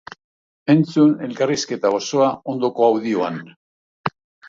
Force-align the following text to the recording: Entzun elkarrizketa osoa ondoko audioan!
Entzun 0.73 1.13
elkarrizketa 1.27 1.93
osoa 1.99 2.33
ondoko 2.57 2.91
audioan! 2.91 3.43